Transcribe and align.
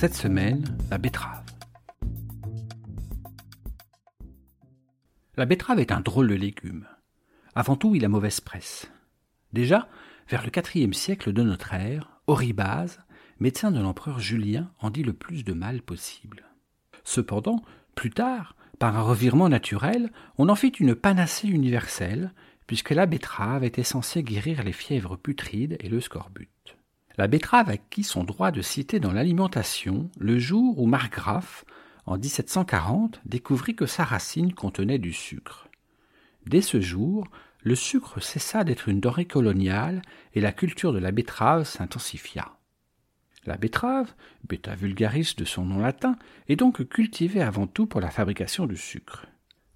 Cette 0.00 0.14
semaine, 0.14 0.78
la 0.92 0.98
betterave. 0.98 1.42
La 5.36 5.44
betterave 5.44 5.80
est 5.80 5.90
un 5.90 5.98
drôle 5.98 6.28
de 6.28 6.36
légume. 6.36 6.86
Avant 7.56 7.74
tout, 7.74 7.96
il 7.96 8.04
a 8.04 8.08
mauvaise 8.08 8.40
presse. 8.40 8.88
Déjà, 9.52 9.88
vers 10.28 10.44
le 10.44 10.50
quatrième 10.50 10.92
siècle 10.92 11.32
de 11.32 11.42
notre 11.42 11.74
ère, 11.74 12.20
Oribase, 12.28 13.00
médecin 13.40 13.72
de 13.72 13.80
l'empereur 13.80 14.20
Julien, 14.20 14.70
en 14.78 14.90
dit 14.90 15.02
le 15.02 15.14
plus 15.14 15.42
de 15.42 15.52
mal 15.52 15.82
possible. 15.82 16.44
Cependant, 17.02 17.64
plus 17.96 18.10
tard, 18.10 18.54
par 18.78 18.96
un 18.96 19.02
revirement 19.02 19.48
naturel, 19.48 20.12
on 20.36 20.48
en 20.48 20.54
fit 20.54 20.68
une 20.68 20.94
panacée 20.94 21.48
universelle, 21.48 22.32
puisque 22.68 22.90
la 22.90 23.06
betterave 23.06 23.64
était 23.64 23.82
censée 23.82 24.22
guérir 24.22 24.62
les 24.62 24.70
fièvres 24.72 25.16
putrides 25.16 25.76
et 25.80 25.88
le 25.88 26.00
scorbut. 26.00 26.77
La 27.18 27.26
betterave 27.26 27.68
acquit 27.68 28.04
son 28.04 28.22
droit 28.22 28.52
de 28.52 28.62
citer 28.62 29.00
dans 29.00 29.12
l'alimentation 29.12 30.08
le 30.20 30.38
jour 30.38 30.78
où 30.78 30.86
Marggraf, 30.86 31.64
en 32.06 32.16
1740, 32.16 33.20
découvrit 33.24 33.74
que 33.74 33.86
sa 33.86 34.04
racine 34.04 34.54
contenait 34.54 35.00
du 35.00 35.12
sucre. 35.12 35.68
Dès 36.46 36.62
ce 36.62 36.80
jour, 36.80 37.26
le 37.64 37.74
sucre 37.74 38.20
cessa 38.20 38.62
d'être 38.62 38.88
une 38.88 39.00
denrée 39.00 39.24
coloniale 39.24 40.00
et 40.34 40.40
la 40.40 40.52
culture 40.52 40.92
de 40.92 41.00
la 41.00 41.10
betterave 41.10 41.64
s'intensifia. 41.64 42.52
La 43.46 43.56
betterave, 43.56 44.14
beta 44.48 44.76
vulgaris 44.76 45.34
de 45.36 45.44
son 45.44 45.64
nom 45.64 45.80
latin, 45.80 46.16
est 46.46 46.54
donc 46.54 46.86
cultivée 46.88 47.42
avant 47.42 47.66
tout 47.66 47.86
pour 47.86 48.00
la 48.00 48.10
fabrication 48.10 48.66
du 48.66 48.76
sucre. 48.76 49.26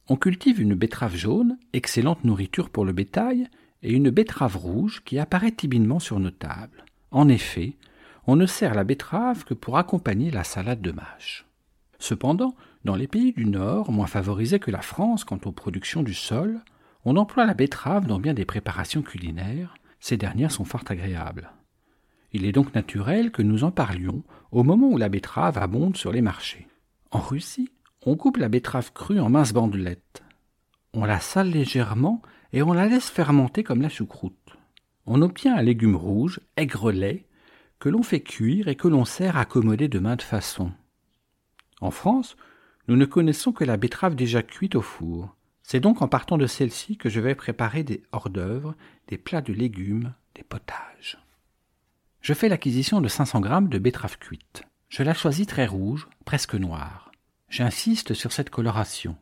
On 0.07 0.15
cultive 0.15 0.61
une 0.61 0.75
betterave 0.75 1.17
jaune, 1.17 1.59
excellente 1.73 2.23
nourriture 2.23 2.71
pour 2.71 2.85
le 2.85 2.93
bétail, 2.93 3.49
et 3.83 3.93
une 3.93 4.11
betterave 4.11 4.57
rouge 4.57 5.03
qui 5.05 5.19
apparaît 5.19 5.51
timidement 5.51 5.99
sur 5.99 6.21
nos 6.21 6.31
tables. 6.31 6.85
En 7.13 7.29
effet, 7.29 7.77
on 8.27 8.37
ne 8.37 8.47
sert 8.47 8.75
la 8.75 8.85
betterave 8.85 9.45
que 9.45 9.55
pour 9.55 9.77
accompagner 9.77 10.31
la 10.31 10.45
salade 10.45 10.81
de 10.81 10.93
mâche. 10.93 11.47
Cependant, 11.99 12.55
dans 12.85 12.97
les 12.97 13.07
pays 13.07 13.33
du 13.33 13.45
Nord, 13.45 13.93
moins 13.93 14.07
favorisés 14.07 14.59
que 14.59 14.71
la 14.71 14.83
France 14.83 15.23
quant 15.23 15.39
aux 15.45 15.53
productions 15.53 16.03
du 16.03 16.15
sol, 16.15 16.61
on 17.05 17.17
emploie 17.17 17.47
la 17.47 17.55
betterave 17.55 18.07
dans 18.07 18.19
bien 18.19 18.35
des 18.35 18.47
préparations 18.47 19.03
culinaires, 19.03 19.75
ces 20.01 20.17
dernières 20.17 20.51
sont 20.51 20.65
fort 20.65 20.85
agréables. 20.89 21.53
Il 22.33 22.47
est 22.47 22.53
donc 22.53 22.75
naturel 22.75 23.31
que 23.31 23.43
nous 23.43 23.63
en 23.63 23.71
parlions 23.71 24.25
au 24.51 24.63
moment 24.63 24.89
où 24.89 24.97
la 24.97 25.11
betterave 25.11 25.59
abonde 25.59 25.97
sur 25.97 26.13
les 26.13 26.23
marchés. 26.23 26.67
En 27.11 27.21
Russie, 27.21 27.71
on 28.07 28.17
coupe 28.17 28.39
la 28.39 28.49
betterave 28.49 28.93
crue 28.93 29.21
en 29.21 29.29
minces 29.29 29.53
bandelettes. 29.53 30.23
On 30.95 31.05
la 31.05 31.21
sale 31.21 31.51
légèrement 31.51 32.23
et 32.53 32.63
on 32.63 32.73
la 32.73 32.87
laisse 32.87 33.11
fermenter 33.11 33.63
comme 33.63 33.83
la 33.83 33.89
choucroute 33.91 34.42
on 35.07 35.23
obtient 35.23 35.57
un 35.57 35.63
légume 35.63 35.97
rouge, 35.97 36.41
aigre-lait, 36.57 37.25
que 37.79 37.89
l'on 37.89 38.03
fait 38.03 38.21
cuire 38.21 38.69
et 38.69 38.77
que 38.77 38.89
l'on 38.89 39.05
sert 39.05 39.37
accommodé 39.37 39.89
de 39.89 39.99
maintes 39.99 40.23
façons. 40.23 40.73
En 41.81 41.91
France, 41.91 42.37
nous 42.89 42.97
ne 42.97 43.05
connaissons 43.05 43.53
que 43.53 43.65
la 43.65 43.77
betterave 43.77 44.15
déjà 44.15 44.43
cuite 44.43 44.77
au 44.77 44.83
four. 44.83 45.35
C'est 45.63 45.81
donc 45.81 46.03
en 46.03 46.09
partant 46.09 46.39
de 46.39 46.47
celle-ci 46.47 46.97
que 46.97 47.09
je 47.09 47.21
vais 47.21 47.35
préparer 47.35 47.83
des 47.83 48.03
hors-d'œuvre, 48.13 48.75
des 49.09 49.19
plats 49.19 49.41
de 49.41 49.53
légumes, 49.53 50.15
des 50.35 50.43
potages. 50.43 51.19
Je 52.21 52.35
fais 52.35 52.49
l'acquisition 52.49 53.01
de 53.01 53.09
500 53.09 53.41
grammes 53.41 53.69
de 53.69 53.79
betterave 53.79 54.19
cuite. 54.19 54.63
Je 54.89 55.03
la 55.03 55.15
choisis 55.15 55.47
très 55.47 55.67
rouge, 55.67 56.09
presque 56.25 56.55
noire. 56.55 57.11
J'insiste 57.49 58.15
sur 58.15 58.31
cette 58.33 58.51
coloration. 58.51 59.17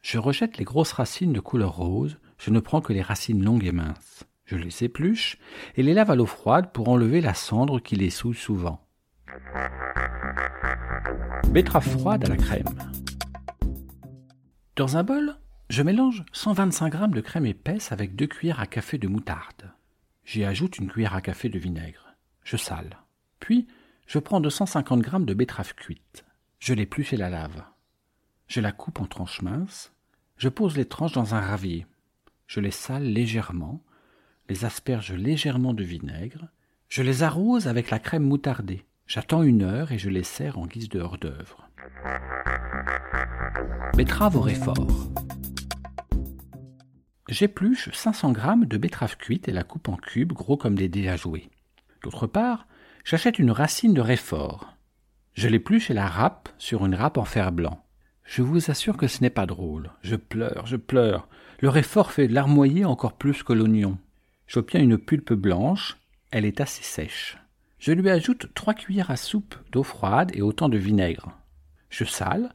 Je 0.00 0.18
rejette 0.18 0.58
les 0.58 0.64
grosses 0.64 0.92
racines 0.92 1.32
de 1.32 1.40
couleur 1.40 1.74
rose, 1.74 2.18
je 2.38 2.50
ne 2.50 2.60
prends 2.60 2.80
que 2.80 2.92
les 2.92 3.02
racines 3.02 3.42
longues 3.42 3.66
et 3.66 3.72
minces. 3.72 4.24
Je 4.50 4.56
les 4.56 4.82
épluche 4.82 5.38
et 5.76 5.84
les 5.84 5.94
lave 5.94 6.10
à 6.10 6.16
l'eau 6.16 6.26
froide 6.26 6.72
pour 6.72 6.88
enlever 6.88 7.20
la 7.20 7.34
cendre 7.34 7.78
qui 7.78 7.94
les 7.94 8.10
souille 8.10 8.34
souvent. 8.34 8.84
Betterave 11.52 11.88
froide 11.88 12.24
à 12.24 12.30
la 12.30 12.36
crème. 12.36 12.66
Dans 14.74 14.96
un 14.96 15.04
bol, 15.04 15.36
je 15.68 15.84
mélange 15.84 16.24
125 16.32 16.92
g 16.92 16.98
de 17.10 17.20
crème 17.20 17.46
épaisse 17.46 17.92
avec 17.92 18.16
2 18.16 18.26
cuillères 18.26 18.58
à 18.58 18.66
café 18.66 18.98
de 18.98 19.06
moutarde. 19.06 19.72
J'y 20.24 20.42
ajoute 20.42 20.78
une 20.78 20.88
cuillère 20.88 21.14
à 21.14 21.20
café 21.20 21.48
de 21.48 21.60
vinaigre. 21.60 22.16
Je 22.42 22.56
sale. 22.56 22.98
Puis, 23.38 23.68
je 24.08 24.18
prends 24.18 24.40
250 24.40 25.04
g 25.04 25.10
de 25.20 25.34
betterave 25.34 25.76
cuite. 25.76 26.24
Je 26.58 26.74
l'épluche 26.74 27.12
et 27.12 27.16
la 27.16 27.30
lave. 27.30 27.62
Je 28.48 28.60
la 28.60 28.72
coupe 28.72 29.00
en 29.00 29.06
tranches 29.06 29.42
minces. 29.42 29.92
Je 30.38 30.48
pose 30.48 30.76
les 30.76 30.86
tranches 30.86 31.12
dans 31.12 31.36
un 31.36 31.40
ravier. 31.40 31.86
Je 32.48 32.58
les 32.58 32.72
sale 32.72 33.04
légèrement 33.04 33.84
les 34.50 34.64
asperge 34.64 35.12
légèrement 35.12 35.74
de 35.74 35.84
vinaigre, 35.84 36.48
je 36.88 37.04
les 37.04 37.22
arrose 37.22 37.68
avec 37.68 37.88
la 37.88 38.00
crème 38.00 38.24
moutardée. 38.24 38.84
J'attends 39.06 39.44
une 39.44 39.62
heure 39.62 39.92
et 39.92 39.98
je 39.98 40.10
les 40.10 40.24
sers 40.24 40.58
en 40.58 40.66
guise 40.66 40.88
de 40.88 40.98
hors-d'œuvre. 40.98 41.70
Betterave 43.96 44.36
au 44.36 44.40
réfort. 44.40 45.08
J'épluche 47.28 47.90
500 47.92 48.34
g 48.34 48.40
de 48.66 48.76
betterave 48.76 49.16
cuite 49.16 49.46
et 49.46 49.52
la 49.52 49.62
coupe 49.62 49.88
en 49.88 49.96
cubes 49.96 50.32
gros 50.32 50.56
comme 50.56 50.74
des 50.74 50.88
dés 50.88 51.08
à 51.08 51.14
jouer. 51.14 51.48
D'autre 52.02 52.26
part, 52.26 52.66
j'achète 53.04 53.38
une 53.38 53.52
racine 53.52 53.94
de 53.94 54.00
réfort. 54.00 54.76
Je 55.32 55.46
l'épluche 55.46 55.92
et 55.92 55.94
la 55.94 56.08
râpe 56.08 56.48
sur 56.58 56.84
une 56.84 56.96
râpe 56.96 57.18
en 57.18 57.24
fer 57.24 57.52
blanc. 57.52 57.84
Je 58.24 58.42
vous 58.42 58.68
assure 58.68 58.96
que 58.96 59.06
ce 59.06 59.22
n'est 59.22 59.30
pas 59.30 59.46
drôle. 59.46 59.92
Je 60.02 60.16
pleure, 60.16 60.66
je 60.66 60.76
pleure. 60.76 61.28
Le 61.60 61.68
réfort 61.68 62.10
fait 62.10 62.26
larmoyer 62.26 62.84
encore 62.84 63.12
plus 63.12 63.44
que 63.44 63.52
l'oignon. 63.52 63.96
J'obtiens 64.52 64.80
une 64.80 64.98
pulpe 64.98 65.32
blanche, 65.32 65.96
elle 66.32 66.44
est 66.44 66.60
assez 66.60 66.82
sèche. 66.82 67.38
Je 67.78 67.92
lui 67.92 68.10
ajoute 68.10 68.52
trois 68.52 68.74
cuillères 68.74 69.12
à 69.12 69.16
soupe 69.16 69.54
d'eau 69.70 69.84
froide 69.84 70.32
et 70.34 70.42
autant 70.42 70.68
de 70.68 70.76
vinaigre. 70.76 71.30
Je 71.88 72.02
sale, 72.02 72.52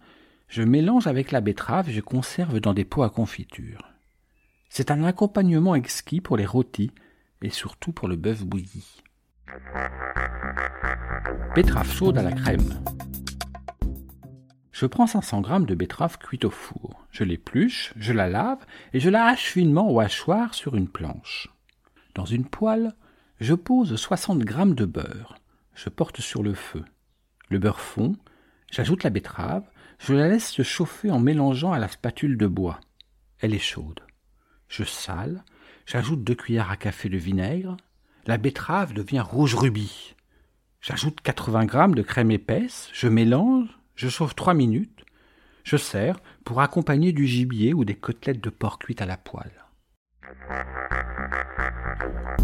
je 0.50 0.62
mélange 0.62 1.08
avec 1.08 1.32
la 1.32 1.40
betterave 1.40 1.88
et 1.88 1.94
je 1.94 2.02
conserve 2.02 2.60
dans 2.60 2.74
des 2.74 2.84
pots 2.84 3.04
à 3.04 3.10
confiture. 3.10 3.94
C'est 4.68 4.92
un 4.92 5.06
accompagnement 5.06 5.74
exquis 5.74 6.20
pour 6.20 6.36
les 6.36 6.46
rôtis 6.46 6.92
et 7.42 7.50
surtout 7.50 7.94
pour 7.94 8.10
le 8.10 8.18
bœuf 8.18 8.44
bouilli. 8.44 9.02
Betterave 11.56 11.94
chaude 11.94 12.18
à 12.18 12.24
la 12.24 12.34
crème. 12.34 12.84
Je 14.74 14.86
prends 14.86 15.08
500 15.08 15.44
g 15.46 15.66
de 15.66 15.76
betterave 15.76 16.18
cuite 16.18 16.44
au 16.44 16.50
four. 16.50 17.08
Je 17.10 17.24
l'épluche, 17.24 17.94
je 17.96 18.12
la 18.12 18.28
lave 18.28 18.66
et 18.92 19.00
je 19.00 19.10
la 19.10 19.28
hache 19.28 19.46
finement 19.46 19.90
au 19.90 20.02
hachoir 20.02 20.54
sur 20.54 20.76
une 20.76 20.90
planche. 20.90 21.55
Dans 22.16 22.26
une 22.26 22.46
poêle, 22.46 22.96
je 23.42 23.54
pose 23.54 23.96
60 23.96 24.40
grammes 24.40 24.74
de 24.74 24.86
beurre. 24.86 25.38
Je 25.76 25.90
porte 25.90 26.22
sur 26.22 26.44
le 26.44 26.54
feu. 26.54 26.84
Le 27.50 27.60
beurre 27.60 27.82
fond, 27.82 28.16
j'ajoute 28.72 29.04
la 29.04 29.10
betterave, 29.10 29.70
je 30.00 30.14
la 30.14 30.30
laisse 30.30 30.50
se 30.50 30.64
chauffer 30.64 31.12
en 31.12 31.20
mélangeant 31.20 31.74
à 31.74 31.80
la 31.80 31.90
spatule 31.90 32.38
de 32.38 32.48
bois. 32.48 32.80
Elle 33.40 33.54
est 33.54 33.60
chaude. 33.60 34.00
Je 34.70 34.86
sale, 34.86 35.44
j'ajoute 35.86 36.24
deux 36.24 36.36
cuillères 36.36 36.72
à 36.72 36.78
café 36.78 37.10
de 37.10 37.18
vinaigre. 37.18 37.76
La 38.26 38.38
betterave 38.38 38.94
devient 38.94 39.20
rouge 39.20 39.56
rubis. 39.56 40.16
J'ajoute 40.80 41.20
80 41.20 41.66
grammes 41.66 41.96
de 41.96 42.02
crème 42.02 42.32
épaisse, 42.32 42.90
je 42.94 43.10
mélange, 43.10 43.68
je 43.96 44.08
chauffe 44.08 44.36
trois 44.36 44.54
minutes. 44.54 45.04
Je 45.66 45.76
sers 45.76 46.22
pour 46.46 46.62
accompagner 46.62 47.12
du 47.12 47.28
gibier 47.28 47.74
ou 47.74 47.84
des 47.84 47.96
côtelettes 47.96 48.42
de 48.42 48.50
porc 48.50 48.80
cuites 48.80 49.02
à 49.02 49.06
la 49.06 49.18
poêle. 49.18 49.65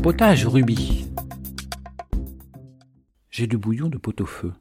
Potage 0.04 0.45
rubis. 0.45 1.07
J'ai 3.30 3.48
du 3.48 3.57
bouillon 3.57 3.88
de 3.88 3.98
pot-au-feu. 3.98 4.54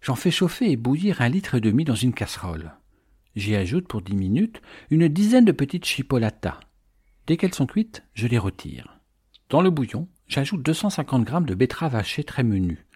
J'en 0.00 0.14
fais 0.14 0.30
chauffer 0.30 0.70
et 0.70 0.76
bouillir 0.76 1.20
un 1.22 1.28
litre 1.28 1.54
et 1.54 1.60
demi 1.60 1.84
dans 1.84 1.94
une 1.94 2.12
casserole. 2.12 2.72
J'y 3.36 3.54
ajoute 3.54 3.88
pour 3.88 4.02
dix 4.02 4.16
minutes 4.16 4.60
une 4.90 5.08
dizaine 5.08 5.44
de 5.44 5.52
petites 5.52 5.84
chipolatas. 5.84 6.60
Dès 7.26 7.36
qu'elles 7.36 7.54
sont 7.54 7.66
cuites, 7.66 8.04
je 8.14 8.26
les 8.26 8.38
retire. 8.38 9.00
Dans 9.48 9.62
le 9.62 9.70
bouillon, 9.70 10.08
j'ajoute 10.26 10.62
250 10.62 11.24
grammes 11.24 11.46
de 11.46 11.54
betterave 11.54 11.94
hachée 11.94 12.24
très 12.24 12.42
menue. 12.42 12.86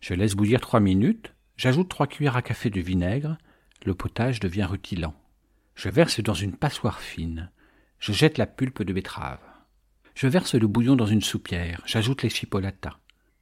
Je 0.00 0.14
laisse 0.14 0.34
bouillir 0.34 0.60
trois 0.60 0.80
minutes, 0.80 1.34
j'ajoute 1.56 1.88
trois 1.88 2.06
cuillères 2.06 2.36
à 2.36 2.42
café 2.42 2.70
de 2.70 2.80
vinaigre, 2.80 3.38
le 3.84 3.94
potage 3.94 4.40
devient 4.40 4.64
rutilant. 4.64 5.14
Je 5.74 5.88
verse 5.88 6.20
dans 6.20 6.34
une 6.34 6.56
passoire 6.56 7.00
fine. 7.00 7.50
Je 7.98 8.12
jette 8.12 8.38
la 8.38 8.46
pulpe 8.46 8.82
de 8.82 8.92
betterave. 8.92 9.40
Je 10.14 10.26
verse 10.26 10.54
le 10.54 10.66
bouillon 10.66 10.96
dans 10.96 11.06
une 11.06 11.22
soupière, 11.22 11.82
j'ajoute 11.86 12.22
les 12.22 12.30
chipolatas. 12.30 12.96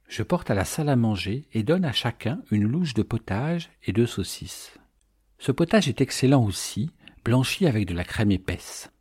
Je 0.07 0.23
porte 0.23 0.51
à 0.51 0.55
la 0.55 0.65
salle 0.65 0.89
à 0.89 0.95
manger 0.95 1.47
et 1.53 1.63
donne 1.63 1.85
à 1.85 1.91
chacun 1.91 2.41
une 2.51 2.67
louche 2.67 2.93
de 2.93 3.03
potage 3.03 3.69
et 3.83 3.93
deux 3.93 4.05
saucisses. 4.05 4.77
Ce 5.39 5.51
potage 5.51 5.87
est 5.87 6.01
excellent 6.01 6.43
aussi, 6.43 6.91
blanchi 7.23 7.65
avec 7.65 7.87
de 7.87 7.93
la 7.93 8.03
crème 8.03 8.31
épaisse. 8.31 8.91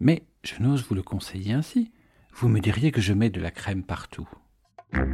Mais 0.00 0.22
je 0.42 0.60
n'ose 0.60 0.84
vous 0.84 0.94
le 0.94 1.02
conseiller 1.02 1.52
ainsi. 1.52 1.92
Vous 2.34 2.48
me 2.48 2.60
diriez 2.60 2.92
que 2.92 3.00
je 3.00 3.12
mets 3.12 3.30
de 3.30 3.40
la 3.40 3.50
crème 3.50 3.82
partout. 3.82 4.28
Bon 4.92 5.04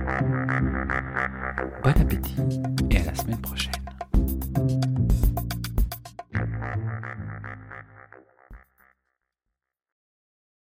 appétit 1.84 2.37
et 2.90 2.99
à 2.99 3.04
la 3.04 3.14
semaine 3.14 3.40
prochaine. 3.40 3.85